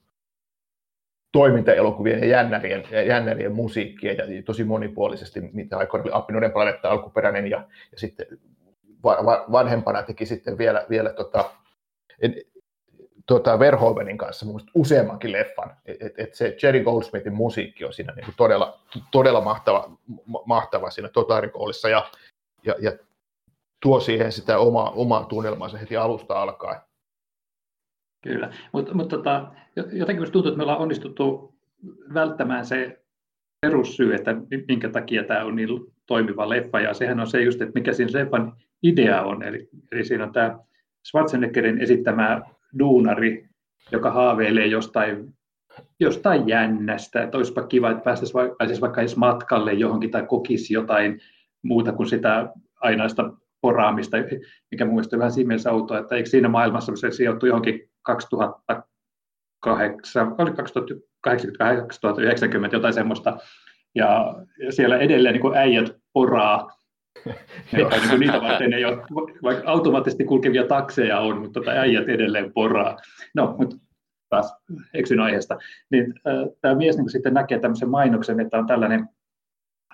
[1.32, 7.50] toimintaelokuvien ja jännärien, ja jännärien musiikkia ja tosi monipuolisesti, mitä aikoina oli Appinoiden planetta alkuperäinen
[7.50, 8.28] ja, ja sitten
[9.52, 11.50] vanhempana teki sitten vielä, vielä tota,
[12.22, 12.36] en,
[13.26, 15.76] tota Verhoevenin kanssa useammankin leffan.
[15.86, 18.80] Et, et se Jerry Goldsmithin musiikki on siinä niin todella,
[19.12, 19.92] todella mahtava,
[20.46, 22.12] mahtava siinä Totarikoolissa ja,
[22.66, 22.92] ja, ja
[23.82, 26.82] tuo siihen sitä omaa, omaa tunnelmaansa heti alusta alkaen.
[28.22, 29.52] Kyllä, mutta mut tota,
[29.92, 31.54] jotenkin tuntuu, että me ollaan onnistuttu
[32.14, 33.00] välttämään se
[33.62, 34.36] perussyy, että
[34.68, 35.70] minkä takia tämä on niin
[36.06, 38.54] toimiva leffa, ja sehän on se just, että mikä siinä leffan
[38.84, 39.44] idea on.
[39.44, 40.60] Eli, eli siinä on tämä
[41.08, 42.42] Schwarzeneggerin esittämä
[42.80, 43.50] duunari,
[43.92, 45.34] joka haaveilee jostain,
[46.00, 51.20] jostain jännästä, että olisipa kiva, että päästäisiin vaikka, vaikka edes matkalle johonkin tai kokisi jotain
[51.62, 54.18] muuta kuin sitä ainaista poraamista,
[54.72, 57.89] mikä mun mielestä on vähän siinä mielessä outoa, että eikö siinä maailmassa se sijoittui johonkin
[58.02, 60.54] 2008, oli 2080-2090,
[62.72, 63.38] jotain semmoista,
[63.96, 64.36] ja
[64.70, 66.80] siellä edelleen niin kuin äijät poraa
[67.74, 68.98] että niin niitä varten ei ole,
[69.44, 72.98] vaikka automaattisesti kulkevia takseja on, mutta tota äijät edelleen poraa.
[73.36, 73.76] No, mutta
[74.30, 74.58] taas
[74.94, 75.58] eksyn aiheesta.
[75.92, 79.08] Niin, äh, tämä mies niin sitten näkee tämmöisen mainoksen, että on tällainen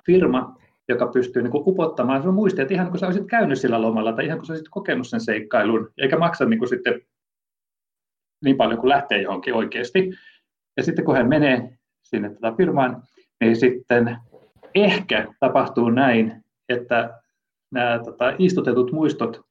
[0.05, 0.55] firma,
[0.89, 4.25] joka pystyy niin kuin upottamaan sinun muistia, ihan kun sä olisit käynyt sillä lomalla tai
[4.25, 7.01] ihan kun sä olisit kokenut sen seikkailun, eikä maksa niin kuin sitten
[8.43, 10.11] niin paljon kuin lähtee johonkin oikeasti.
[10.77, 13.03] Ja sitten kun hän menee sinne tätä firmaan,
[13.41, 14.17] niin sitten
[14.75, 17.19] ehkä tapahtuu näin, että
[17.71, 19.41] nämä tota, istutetut muistot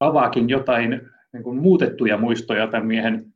[0.00, 1.00] avaakin jotain
[1.32, 3.32] niin kuin muutettuja muistoja tämän miehen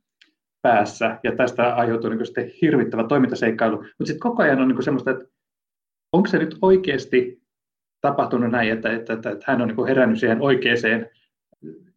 [0.61, 3.77] päässä, ja tästä aiheutuu niin sitten hirvittävä toimintaseikkailu.
[3.77, 5.25] Mutta sitten koko ajan on niin semmoista, että
[6.11, 7.41] onko se nyt oikeasti
[8.01, 10.77] tapahtunut näin, että, että, että, että hän on niin herännyt siihen oikeaan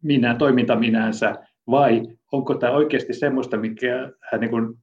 [0.03, 1.35] minä, toimintaminänsä,
[1.67, 4.77] vai onko tämä oikeasti semmoista, mikä hän niin kuin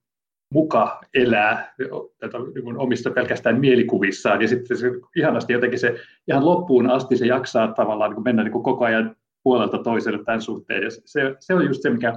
[0.55, 1.75] muka elää
[2.21, 4.43] tätä niin omista pelkästään mielikuvissaan.
[4.43, 5.97] Ja sitten se, ihanasti jotenkin se
[6.29, 10.43] ihan loppuun asti se jaksaa tavallaan niin mennä niin kuin koko ajan puolelta toiselle tämän
[10.43, 10.83] suhteen.
[10.83, 12.15] Ja se, se on just se, mikä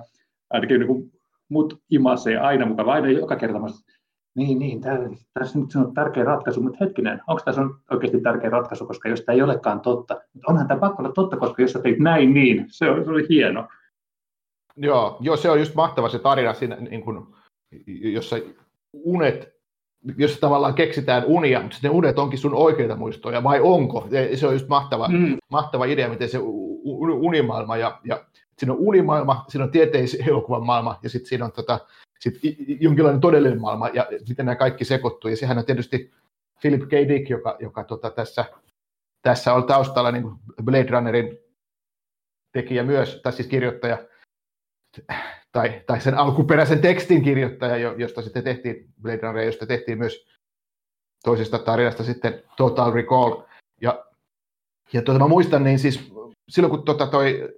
[0.49, 1.11] ainakin niin kuin
[1.49, 3.59] mut imasee aina mukaan, aina joka kerta.
[4.35, 4.81] Niin, niin,
[5.33, 9.21] tässä nyt on tärkeä ratkaisu, mutta hetkinen, onko tässä on oikeasti tärkeä ratkaisu, koska jos
[9.21, 12.33] tämä ei olekaan totta, mutta onhan tämä pakko olla totta, koska jos sä teit näin,
[12.33, 13.67] niin se, on, se oli hieno.
[14.81, 17.27] Joo, joo, se on just mahtava se tarina siinä, niin kuin,
[17.87, 18.35] jossa
[18.93, 19.53] unet,
[20.17, 24.07] jos tavallaan keksitään unia, mutta sitten unet onkin sun oikeita muistoja, vai onko?
[24.35, 25.37] Se on just mahtava, mm.
[25.51, 28.25] mahtava idea, miten se unimaailma, ja, ja
[28.57, 31.79] siinä on unimaailma, siinä on tieteis elokuvan maailma, ja sitten siinä on tota,
[32.19, 32.39] sit
[32.79, 36.11] jonkinlainen todellinen maailma, ja miten nämä kaikki sekoittuu, ja sehän on tietysti
[36.61, 36.91] Philip K.
[36.91, 38.45] Dick, joka, joka tota, tässä,
[39.21, 40.31] tässä on taustalla niin
[40.63, 41.37] Blade Runnerin
[42.53, 43.97] tekijä myös, tai siis kirjoittaja,
[45.51, 50.27] tai, tai sen alkuperäisen tekstin kirjoittaja, josta sitten tehtiin Blade Runner, josta tehtiin myös
[51.23, 53.41] toisesta tarinasta sitten Total Recall.
[53.81, 54.05] Ja,
[54.93, 56.13] ja tuota, mä muistan, niin siis
[56.49, 57.49] silloin kun tota toi,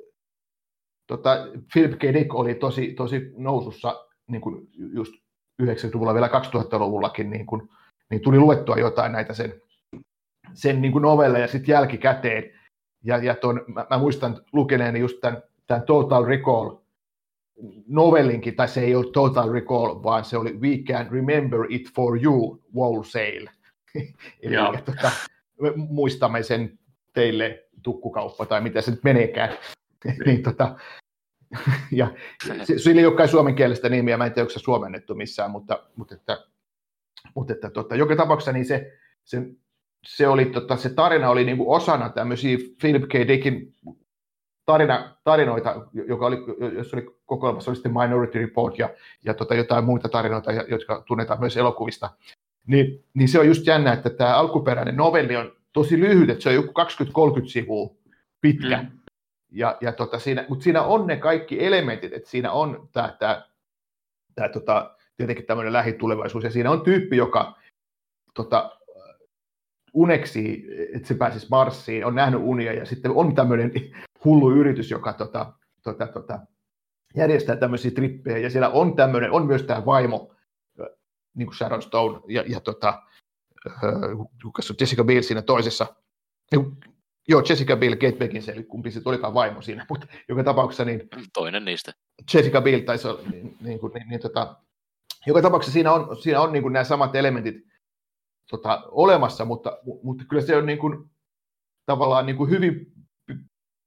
[1.07, 2.01] tota Philip K.
[2.01, 5.13] Dick oli tosi, tosi nousussa niin kuin just
[5.63, 7.69] 90-luvulla, vielä 2000-luvullakin, niin, kuin,
[8.09, 9.61] niin tuli luettua jotain näitä sen,
[10.53, 12.59] sen niin kuin novelleja sitten jälkikäteen.
[13.03, 16.82] Ja, ja ton, mä, mä, muistan lukeneeni just tämän, tämän Total Recall
[17.87, 22.23] novellinkin, tai se ei ole Total Recall, vaan se oli We Can Remember It For
[22.23, 23.49] You Wholesale.
[24.41, 25.11] Eli tota,
[25.75, 26.79] muistamme sen
[27.13, 29.57] teille tukkukauppa, tai mitä se nyt meneekään.
[30.25, 30.75] niin, tota,
[31.91, 32.13] ja
[32.63, 35.83] se, sillä ei ole kai suomenkielistä nimiä, mä en tiedä, onko se suomennettu missään, mutta,
[35.95, 36.45] mutta, että,
[37.35, 38.91] mutta että, tota, joka tapauksessa niin se,
[39.23, 39.41] se,
[40.05, 43.13] se, oli, tota, se tarina oli niin kuin osana tämmöisiä Philip K.
[43.13, 43.73] Dickin
[44.65, 46.37] tarina, tarinoita, joka oli,
[46.77, 48.89] jos oli kokoelmassa, oli sitten Minority Report ja,
[49.25, 52.09] ja tota, jotain muita tarinoita, jotka tunnetaan myös elokuvista.
[52.67, 56.49] Niin, niin se on just jännä, että tämä alkuperäinen novelli on tosi lyhyt, että se
[56.49, 56.73] on joku
[57.41, 57.95] 20-30 sivua
[58.41, 58.77] pitkä.
[58.81, 58.99] Mm.
[59.51, 63.45] Ja, ja tota, siinä, mutta siinä on ne kaikki elementit, että siinä on tämä, tämä,
[64.35, 67.55] tämä tota, tietenkin tämmöinen lähitulevaisuus, ja siinä on tyyppi, joka
[68.33, 68.77] tota,
[69.93, 73.71] uneksi, että se pääsisi Marsiin, on nähnyt unia, ja sitten on tämmöinen
[74.25, 76.39] hullu yritys, joka tota, tota, tota,
[77.15, 80.35] järjestää tämmöisiä trippejä, ja siellä on tämmöinen, on myös tämä vaimo,
[81.35, 83.01] niin kuin Sharon Stone, ja, ja tota,
[83.83, 85.95] on Jessica Biel siinä toisessa,
[86.51, 86.77] niin,
[87.27, 91.09] joo, Jessica Biel, Kate Beckinsale, kumpi se olikaan vaimo siinä, mutta joka tapauksessa niin...
[91.33, 91.91] Toinen niistä.
[92.33, 94.55] Jessica Biel taisi olla, niin, niin, kuin, niin, niin tota,
[95.27, 97.55] joka tapauksessa siinä on, siinä on niin kuin nämä samat elementit
[98.49, 101.09] tota, olemassa, mutta, mutta kyllä se on niin kuin,
[101.85, 102.92] tavallaan niin kuin hyvin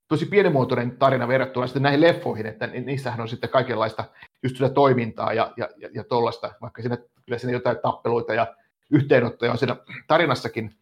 [0.09, 4.05] tosi pienimuotoinen tarina verrattuna sitten näihin leffoihin, että niissähän on sitten kaikenlaista
[4.43, 8.55] just sitä toimintaa ja, ja, ja, ja tollaista, vaikka siinä, kyllä siinä jotain tappeluita ja
[8.91, 10.75] yhteenottoja on siinä tarinassakin,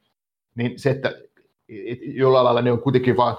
[0.55, 1.13] niin se, että
[2.03, 3.37] jollain lailla ne on kuitenkin vaan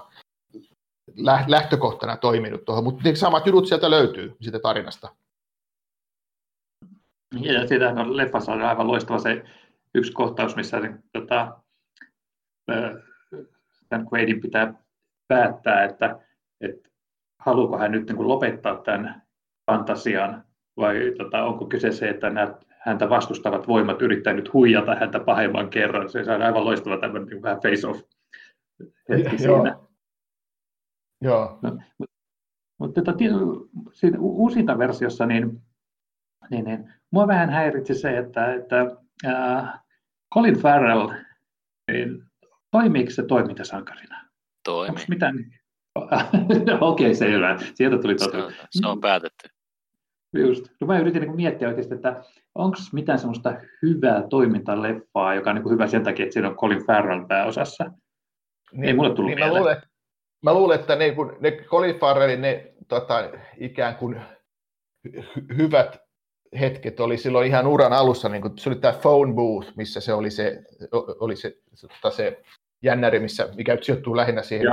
[1.48, 5.15] lähtökohtana toiminut tuohon, mutta samat jutut sieltä löytyy siitä tarinasta.
[7.39, 9.43] Ja siitä on leffassa on aivan loistava se
[9.95, 11.58] yksi kohtaus, missä niin, tota,
[13.89, 14.85] tämän Quaidin pitää
[15.28, 16.20] päättää, että,
[16.62, 16.90] että
[17.40, 19.22] haluuko hän nyt niin kuin lopettaa tämän
[19.72, 20.44] fantasian
[20.78, 25.70] vai tota, onko kyse se, että nämä häntä vastustavat voimat yrittää nyt huijata häntä pahemman
[25.70, 26.10] kerran.
[26.10, 28.02] Se on aivan loistava tämmöinen niin vähän face-off
[29.10, 29.78] hetki siinä.
[31.22, 31.60] Joo.
[31.62, 31.78] No,
[32.80, 33.18] mutta tota,
[33.92, 35.62] siinä uusinta versiossa, niin,
[36.50, 39.80] niin, niin mua vähän häiritsi se, että, että äh,
[40.34, 41.10] Colin Farrell,
[41.92, 42.24] niin
[42.72, 44.25] toimiiko se toimintasankarina?
[44.65, 44.89] Toimi.
[44.89, 45.36] Onko mitään?
[46.82, 47.58] Okei, okay, selvä.
[47.73, 48.54] Sieltä tuli totuus.
[48.54, 49.49] Se on, se on päätetty.
[50.34, 50.65] Just.
[50.82, 52.23] No mä yritin niin miettiä oikeasti, että
[52.56, 56.86] onko mitään semmoista hyvää toimintaleffaa, joka on niin hyvä sen takia, että siinä on Colin
[56.86, 57.86] Farrell pääosassa.
[58.71, 59.54] Niin, Ei mulle tullut niin mieleen.
[59.54, 59.82] Mä luulen,
[60.43, 64.21] mä luulen, että ne, kun ne Colin Farrellin ne tota, ikään kuin
[65.08, 65.23] hy-
[65.58, 65.97] hyvät
[66.60, 70.13] hetket oli silloin ihan uran alussa, niin kun se oli tämä phone booth, missä se
[70.13, 70.63] oli se,
[71.19, 72.43] oli se, se, tota, se
[72.86, 74.67] jännäri, missä, mikä sijoittuu lähinnä siihen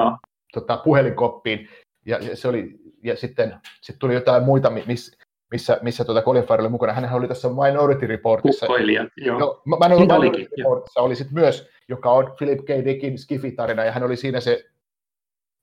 [0.53, 1.69] tota, puhelinkoppiin.
[2.07, 2.71] Ja, se oli,
[3.05, 5.17] ja sitten sit tuli jotain muita, miss,
[5.51, 6.93] missä, missä tuota Colin Farrell oli mukana.
[6.93, 8.67] Hän oli tässä Minority Reportissa.
[8.67, 9.39] Kukkoilija, joo.
[9.39, 12.69] No, Minority olikin, Reportissa oli sit myös, joka on Philip K.
[12.85, 14.65] Dickin Skifi-tarina, ja hän oli siinä se,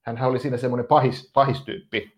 [0.06, 2.12] hän oli siinä semmoinen pahis, pahistyyppi.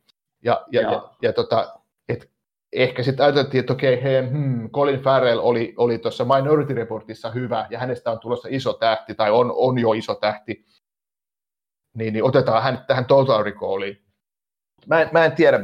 [0.43, 2.29] Ja, ja, ja, ja tota, et
[2.73, 7.67] ehkä sitten ajateltiin, että okei, he, hmm, Colin Farrell oli, oli tuossa Minority Reportissa hyvä,
[7.69, 10.65] ja hänestä on tulossa iso tähti, tai on, on jo iso tähti,
[11.95, 14.01] niin, niin otetaan hän tähän Total Recalliin.
[14.87, 15.59] Mä en, mä en tiedä,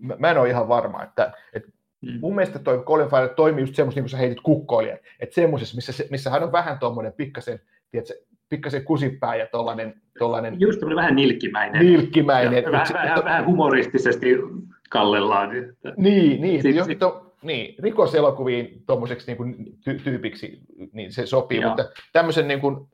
[0.00, 1.68] mä, mä en ole ihan varma, että, että
[2.00, 2.20] mm.
[2.20, 5.76] mun mielestä toi Colin Farrell toimii just semmoista, niin kuin sä heitit kukkoilija, että semmoisessa,
[5.76, 8.14] missä, missä hän on vähän tuommoinen pikkasen, tiedätkö,
[8.48, 10.02] pikkasen kusipää ja tollainen...
[10.18, 11.86] tollainen Just vähän nilkkimäinen.
[11.86, 12.64] Nilkkimäinen.
[12.64, 14.26] Ja vähän, vähän, vähän humoristisesti
[14.98, 15.56] kallellaan.
[15.56, 15.94] Että...
[15.96, 16.98] Niin, niin, sit, sit...
[16.98, 20.60] To, niin, rikoselokuviin tuommoiseksi niin ty- tyypiksi
[20.92, 21.68] niin se sopii, Joo.
[21.68, 22.86] mutta tämmöisen niin kuin,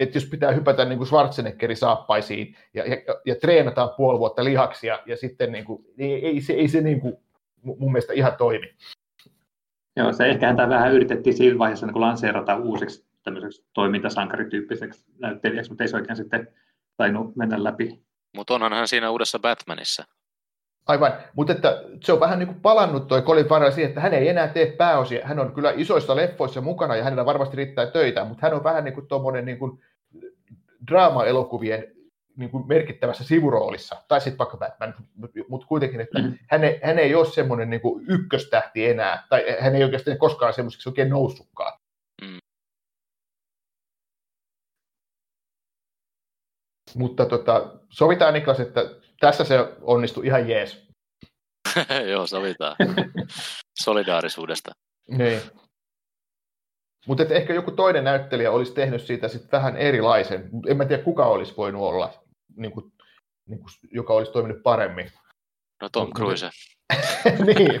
[0.00, 4.98] että jos pitää hypätä niin kuin Schwarzeneggerin saappaisiin ja, ja, ja treenataan puoli vuotta lihaksia
[5.06, 7.16] ja sitten niin kuin, niin ei, se, ei se niin kuin,
[7.62, 8.74] mun mielestä ihan toimi.
[9.96, 15.84] Joo, se ehkä tämä vähän yritettiin siinä vaiheessa niin lanseerata uusiksi tämmöiseksi toimintasankarityyppiseksi näyttelijäksi, mutta
[15.84, 16.48] ei se oikein sitten
[16.96, 18.00] tainnut mennä läpi.
[18.36, 20.04] Mutta onhan hän siinä uudessa Batmanissa.
[20.86, 24.14] Aivan, mutta että se on vähän niin kuin palannut toi Colin Farrell siihen, että hän
[24.14, 25.26] ei enää tee pääosia.
[25.26, 28.84] Hän on kyllä isoissa leffoissa mukana ja hänellä varmasti riittää töitä, mutta hän on vähän
[28.84, 29.80] niin kuin tuommoinen niin kuin
[30.90, 31.96] draama-elokuvien
[32.36, 34.94] niin kuin merkittävässä sivuroolissa, tai sitten vaikka Batman,
[35.48, 36.38] mutta kuitenkin, että mm-hmm.
[36.50, 40.54] hän, ei, hän ei ole semmoinen niin kuin ykköstähti enää, tai hän ei oikeastaan koskaan
[40.54, 41.78] semmoiseksi oikein noussutkaan.
[42.22, 42.38] Mm.
[46.94, 48.80] Mutta tota, sovitaan Niklas, että
[49.20, 50.86] tässä se onnistui ihan jees.
[52.10, 52.76] Joo, sovitaan.
[53.84, 54.72] Solidaarisuudesta.
[55.08, 55.40] Niin.
[57.06, 60.50] Mutta ehkä joku toinen näyttelijä olisi tehnyt siitä sitten vähän erilaisen.
[60.68, 62.24] En mä tiedä, kuka olisi voinut olla,
[62.56, 62.92] niin kuin,
[63.48, 65.10] niin kuin, joka olisi toiminut paremmin.
[65.82, 66.50] No Tom Cruise.
[67.46, 67.80] niin.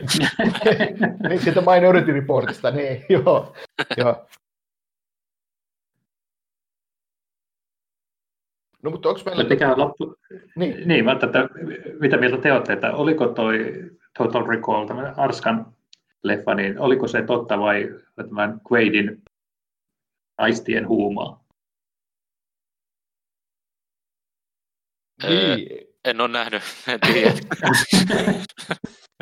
[1.28, 3.56] niin, siitä Minority Reportista, niin, joo.
[3.96, 4.26] joo.
[8.86, 9.44] No mutta onko meillä...
[9.44, 10.16] Mikä on loppu...
[10.56, 11.48] Niin, niin että, että,
[12.00, 13.58] mitä mieltä te olette, että oliko toi
[14.18, 15.74] Total Recall, tämä Arskan
[16.22, 19.22] leffa, niin oliko se totta vai tämän Quaidin
[20.38, 21.44] aistien huumaa?
[25.22, 25.68] Niin.
[26.04, 27.32] En ole nähnyt, en tiedä.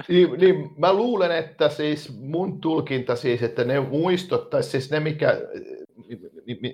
[0.09, 5.01] niin, niin, mä luulen, että siis mun tulkinta siis, että ne muistot, tai siis ne
[5.01, 5.41] mikä,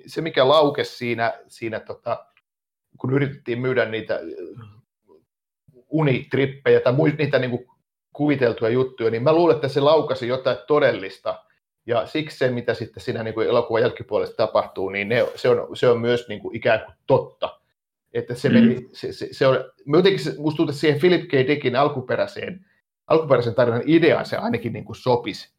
[0.07, 2.25] se mikä laukesi siinä, siinä tota,
[2.97, 4.19] kun yritettiin myydä niitä
[5.89, 7.65] unitrippejä tai niitä niin kuin
[8.13, 11.43] kuviteltuja juttuja, niin mä luulen, että se laukasi jotain todellista.
[11.85, 15.77] Ja siksi se, mitä sitten siinä niin kuin elokuvan jälkipuolella tapahtuu, niin ne, se, on,
[15.77, 17.59] se on myös niin kuin ikään kuin totta.
[18.13, 18.55] Että se, mm.
[18.55, 21.33] meni, se, se, se on, jotenkin se, musta tuntuu, että siihen Philip K.
[21.47, 22.65] Dickin alkuperäiseen,
[23.07, 25.53] alkuperäisen tarinan ideaan se ainakin niin kuin sopisi.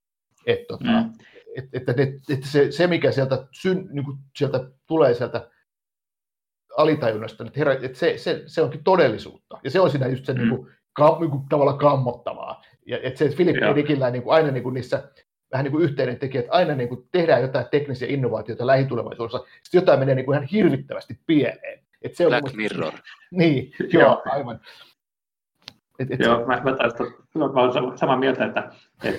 [0.47, 1.12] Että, tota, mm.
[1.57, 5.51] että, että, että, että se, se, mikä sieltä, syn, niin kuin sieltä tulee sieltä
[6.76, 9.58] alitajunnasta, että, herra, että se, se, se onkin todellisuutta.
[9.64, 10.38] Ja se on siinä just se mm.
[10.38, 12.62] niin kuin, kam, niin kuin, tavallaan kammottavaa.
[12.87, 13.76] Ja että se Philip K.
[13.76, 15.02] Dickillä niin kuin, aina niin kuin niissä
[15.52, 19.78] vähän niin kuin yhteinen tekijä, että aina niin kuin tehdään jotain teknisiä innovaatioita lähitulevaisuudessa, sitten
[19.78, 21.85] jotain menee niin kuin ihan hirvittävästi pieleen.
[22.02, 22.92] Et se on Black Mirror.
[23.30, 24.61] Niin, joo, joo aivan.
[25.98, 26.44] Et, et joo, se...
[26.46, 26.94] mä, mä, taas,
[27.35, 28.72] mä olen samaa mieltä, että
[29.04, 29.18] et,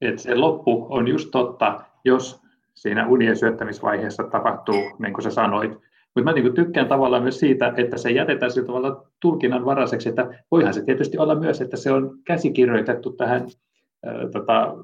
[0.00, 2.42] et se loppu on just totta, jos
[2.74, 5.72] siinä unien syöttämisvaiheessa tapahtuu, niin kuin sä sanoit.
[6.14, 10.44] Mutta mä niin tykkään tavallaan myös siitä, että se jätetään sillä tavalla tulkinnan varaiseksi, että
[10.50, 13.42] voihan se tietysti olla myös, että se on käsikirjoitettu tähän
[14.06, 14.76] äh, tota,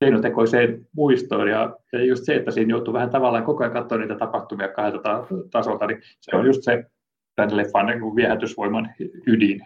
[0.00, 1.48] keinotekoiseen muistoon.
[1.48, 5.26] Ja, ja just se, että siinä joutuu vähän tavallaan koko ajan katsoa niitä tapahtumia kahdelta
[5.50, 6.84] tasolta, niin se on just se
[7.36, 8.90] tämän leffan niin viehätysvoiman
[9.26, 9.60] ydin.